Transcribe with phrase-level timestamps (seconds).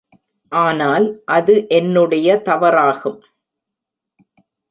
[0.51, 1.05] ஆனால்,
[1.25, 3.19] அது என்னுடைய தவறாகும்.